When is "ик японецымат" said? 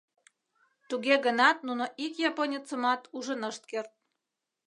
2.05-3.01